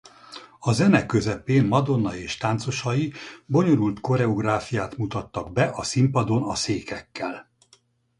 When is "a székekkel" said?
6.43-7.49